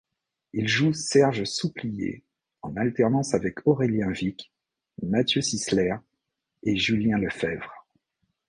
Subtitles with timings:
[0.53, 2.23] Il joue Serge Souplier
[2.63, 4.51] en alternance avec Aurélien Wiik,
[5.03, 5.95] Mathieu Sissler
[6.63, 7.71] et Julien Lefèbvre.